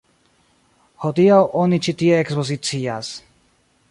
Hodiaŭ 1.03 1.41
oni 1.65 1.79
ĉi 1.87 1.95
tie 2.01 2.17
ekspozicias. 2.23 3.13